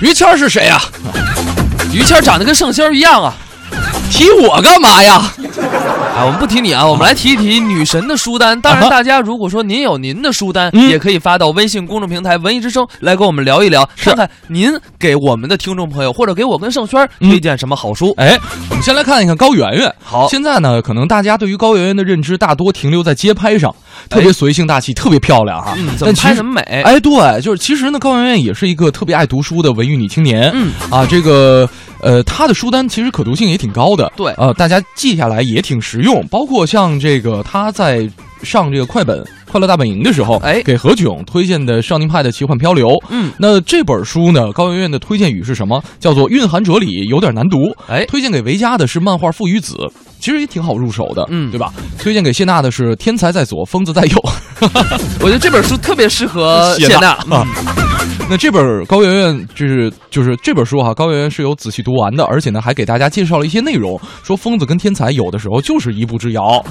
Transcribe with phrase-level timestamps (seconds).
[0.00, 0.80] 于谦是谁呀？
[1.92, 3.34] 于谦长得跟圣仙一样啊！
[4.10, 5.32] 提我干嘛呀？
[6.16, 8.58] 啊，我们不提你啊，我们来提一提女神的书单。
[8.58, 18.14] 当然，大家如果说您有您的书单，嗯也可以发到微信公众平台“文艺之声”来跟我们聊一聊，看看您给我们的听众朋友，或者给我跟盛轩推荐什么好书。
[18.16, 18.38] 哎，
[18.70, 19.94] 我们先来看一看高圆圆。
[20.02, 23.74] 好现在呢，可能大家对于高圆圆的认知大多停留在街拍上，
[24.08, 25.74] 特别随性大气，特别漂亮哈。
[25.76, 26.62] 嗯，怎么拍怎么美。
[26.82, 30.50] 哎，对，就是其实呢，高圆圆也是一个特别爱读书的文艺女青年。
[30.54, 31.68] 嗯啊，这个
[32.00, 34.10] 呃，他的书单其实可读性也挺高的。
[34.16, 36.26] 对呃，大家记下来也挺实用。
[36.28, 38.08] 包括像这个他在
[38.42, 39.18] 上这个快本
[39.50, 42.88] 《快乐大本营》的时候，哎给何炅推荐的《少年派的奇幻漂流》。
[43.08, 45.82] 嗯，那这本书呢，高圆圆的推荐语是什么？
[45.98, 47.58] 叫做蕴含哲理，有点难读。
[47.88, 49.74] 哎推荐给维嘉的是漫画《父与子》，
[50.20, 51.72] 其实也挺好入手的，嗯对吧？
[51.98, 54.08] 推荐给谢娜的是《天才在左，疯子在右》。
[55.20, 57.12] 我觉得这本书特别适合 谢娜。
[57.30, 57.46] 啊。
[58.30, 66.62] 那这本高圆圆就是就是这本书哈、高圆圆是有仔细读完的，而且呢还给大家介绍了一些内容，说疯子跟天才有的时候就是一步之遥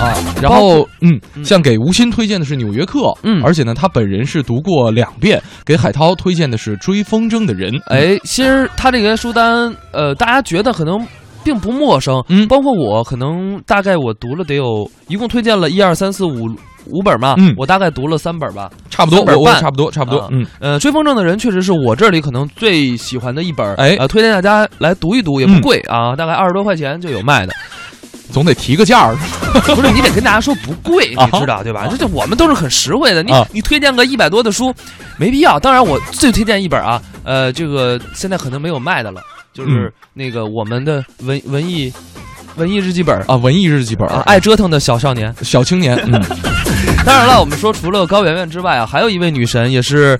[0.00, 0.16] 啊。
[0.40, 5.40] 然后嗯，像给吴昕推荐的是《纽约客》，嗯而且呢他本人是读过两遍。
[5.66, 11.06] 给海涛推荐的是《追风筝的人》，哎，其实他这个书单，呃，大家觉得可能
[11.44, 12.46] 并不陌生，嗯。
[12.48, 16.46] 包括我，可能大概我读了得有，一共推荐了一二三四五
[16.86, 17.54] 五本嘛，嗯。
[17.56, 18.70] 我大概读了三本吧。
[18.90, 20.46] 差不多，我我差不多差不多啊，嗯。
[20.60, 23.96] 呃，追风筝的人确实是我这里可能最喜欢的一本，哎。
[23.98, 27.52] 呃，推荐大家来读一读，也不嗯贵啊，大概二十多块钱就有卖的。
[28.30, 29.14] 总得提个价儿，
[29.76, 31.28] 不是你得跟大家说不贵， 啊。
[31.30, 31.86] 你知道对吧？
[31.90, 33.46] 这这我们都是很实惠的，你啊。
[33.52, 34.72] 你推荐个一百多的书，
[35.18, 35.60] 没必要。
[35.60, 39.20] 当然，我最推荐一本啊，呃，这个现在可能没有卖的了，
[39.52, 39.92] 就是嗯。
[40.14, 41.92] 那个我们的文文艺
[42.56, 45.34] 文艺日记本啊，文艺日记本啊，爱折腾的小少年。
[45.42, 46.12] 小青年，嗯，
[47.04, 50.18] 当然了，我们说除了高圆圆之外啊，还有一位女神也是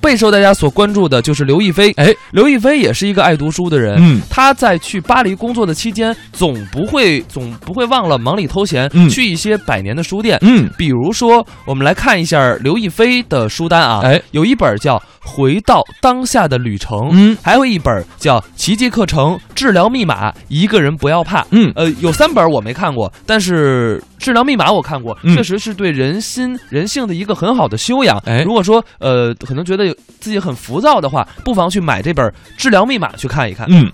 [0.00, 1.90] 备受大家所关注的，就是刘亦菲。
[1.96, 3.96] 哎，刘亦菲也是一个爱读书的人。
[3.98, 4.20] 嗯。
[4.30, 9.08] 她在去巴黎工作的期间，总不会总不会忘了忙里偷闲，嗯。
[9.08, 10.38] 去一些百年的书店。
[10.42, 21.46] 嗯，比如说，我们来看一下刘亦菲的书单啊，哎，有一本叫《回到当下的旅程》，嗯还有一本叫《奇迹课程治疗密码》，一个人不要怕。
[21.50, 28.18] 嗯呃，有三本我没看过，但是《治疗密码》我看过，嗯确实是对人心人性的一个很好的修养。
[28.26, 33.66] 哎如果说呃可能觉得自己很浮躁的话，不妨去买这本《治疗密码》去看一看。
[33.70, 33.90] 嗯，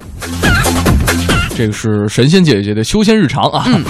[1.55, 3.65] 这个是神仙姐姐的修仙日常啊。
[3.67, 3.85] 嗯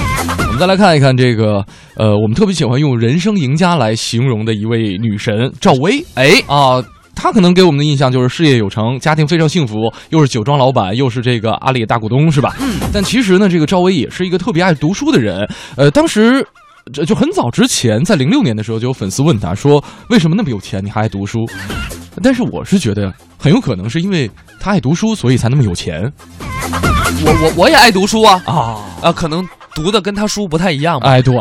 [0.49, 1.63] 我们再来看一看这个，
[1.95, 6.03] 呃，我们特别喜欢用“人生赢家”来形容的一位女神赵薇。
[6.15, 6.83] 哎，啊，
[7.21, 12.55] 她可能给我们的印象就是事业有成，家庭非常幸福，又是酒庄老板，又是这个阿里大股东，是吧？
[12.61, 12.79] 嗯。
[12.93, 15.45] 但其实呢，这个赵薇也是一个特别爱读书的人。
[15.77, 16.47] 呃，当时。
[16.91, 21.41] 这就很早之前，在零六年的时候，就有粉丝问他说：“为什么那么有钱，你还爱读书？”
[22.23, 26.11] 但是我是觉得，很有可能是因为他爱读书，所以才那么有钱
[27.27, 28.81] 我我我也爱读书啊啊。
[29.03, 29.47] 啊，可能
[29.79, 31.09] 读的跟他书不太一样吧。
[31.09, 31.35] 哎，对，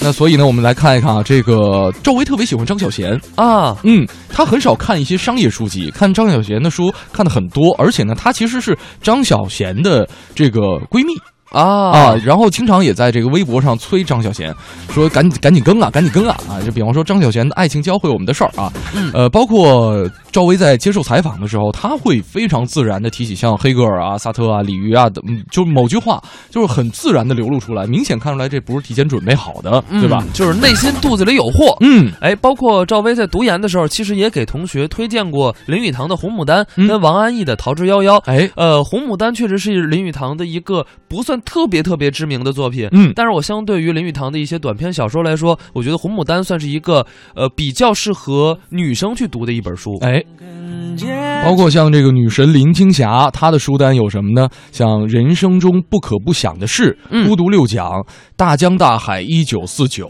[0.00, 10.60] 那所以呢，我们来看一看啊，这个赵薇特别喜欢张小娴，啊，嗯，她很少看一些商业书籍，看张小娴的书看的很多，而且呢，她其实是张小娴的这个
[10.90, 11.14] 闺蜜
[11.50, 14.52] 啊啊，然后经常也在这个微博上催张小娴，
[14.92, 16.60] 说赶紧赶紧更啊，赶紧更啊啊！
[16.60, 30.18] 就比方说张小娴的爱情教会我们的事儿啊，嗯呃，包括赵薇在接受采访的时候，她会非常自然的提起像黑格尔啊、萨特啊、李渔啊的，嗯，就某句话就是很自然的流露出来，明显看出来这不是提前准备好的，对吧？
[30.26, 31.76] 嗯就是内心肚子里有货。
[31.82, 38.16] 嗯，哎，包括赵薇在读研的时候，其实也给同学推荐过林语堂的《红牡丹》嗯跟王安忆的《逃之夭夭》。
[38.24, 47.06] 哎，呃，《红牡丹》确实是林语堂的一个不算特别特别知名的作品，嗯但是我相对于林语堂的一些短篇小说来说，我觉得《红牡丹》算是一个
[47.36, 49.92] 呃比较适合女生去读的一本书。
[50.00, 50.73] 哎，bye
[51.44, 54.48] 包括像这个女神林青霞，她的书单有什么呢？
[54.72, 58.04] 像人生中不可不想的事、嗯孤独六讲、
[58.36, 60.08] 大江大海一九四九。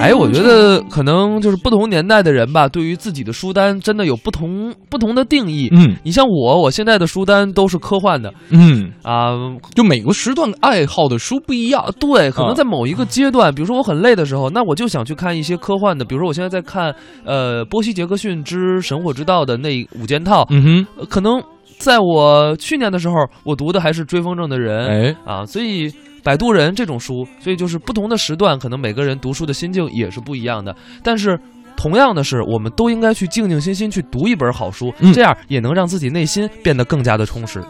[0.00, 5.68] 哎，我觉得可能就是不同年代的人吧，对于自己的书单真的有不同不同的定义。
[5.72, 9.34] 嗯你像我，我现在的书单都是科幻的嗯，啊，
[9.74, 11.84] 就每个时段爱好的书不一样。
[11.98, 16.94] 对，可能啊在某一个阶段，比如说我很累的时候，那我就想去看一些科幻的，比如说我现在在看
[17.24, 21.42] 呃波西·杰克逊之《神火之道》的那五件套，嗯哼，呃可能
[21.78, 23.14] 在我去年的时候，
[23.44, 25.92] 我读的还是《追风筝的人》哎，啊，所以。
[26.24, 30.74] 摆渡人这种书，所以就是不同的时段，可能每个人读书的心境也是不一样的。
[31.02, 31.38] 但是，
[31.74, 37.64] 同样的是，我们都应该去静静心心去读一本好书，嗯这样也能让自己内心变得更加的充实。